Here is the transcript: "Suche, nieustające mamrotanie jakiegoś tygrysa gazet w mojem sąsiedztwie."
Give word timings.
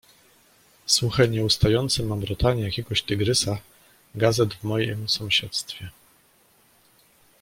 "Suche, 0.85 1.27
nieustające 1.27 2.03
mamrotanie 2.03 2.63
jakiegoś 2.63 3.01
tygrysa 3.01 3.57
gazet 4.15 4.53
w 4.53 4.63
mojem 4.63 5.09
sąsiedztwie." 5.09 5.89